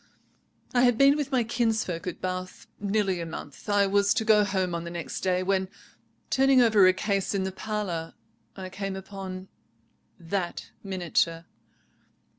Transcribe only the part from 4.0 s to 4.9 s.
to go home on the